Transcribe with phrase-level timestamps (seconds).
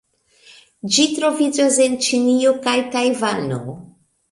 [0.95, 3.63] Ĝi troviĝas en Ĉinio kaj Tajvano.